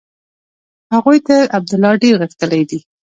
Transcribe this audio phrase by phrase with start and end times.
[0.93, 2.79] هغوی تر عبدالله ډېر غښتلي دي.